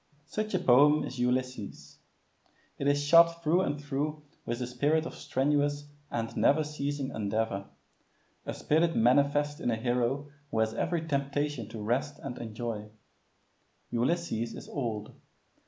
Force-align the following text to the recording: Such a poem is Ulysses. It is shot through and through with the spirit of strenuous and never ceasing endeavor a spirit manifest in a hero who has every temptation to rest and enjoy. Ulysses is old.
Such 0.25 0.55
a 0.55 0.59
poem 0.59 1.03
is 1.03 1.19
Ulysses. 1.19 1.99
It 2.79 2.87
is 2.87 3.03
shot 3.03 3.43
through 3.43 3.61
and 3.61 3.79
through 3.79 4.23
with 4.47 4.57
the 4.57 4.65
spirit 4.65 5.05
of 5.05 5.13
strenuous 5.13 5.89
and 6.09 6.35
never 6.35 6.63
ceasing 6.63 7.11
endeavor 7.11 7.69
a 8.43 8.53
spirit 8.55 8.95
manifest 8.95 9.59
in 9.61 9.69
a 9.69 9.75
hero 9.75 10.31
who 10.49 10.57
has 10.57 10.73
every 10.73 11.05
temptation 11.07 11.69
to 11.69 11.83
rest 11.83 12.17
and 12.17 12.39
enjoy. 12.39 12.89
Ulysses 13.91 14.55
is 14.55 14.67
old. 14.69 15.13